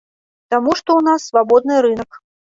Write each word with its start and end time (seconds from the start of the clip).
Таму 0.53 0.71
што 0.79 0.89
ў 0.95 1.01
нас 1.11 1.27
свабодны 1.31 1.79
рынак. 1.89 2.21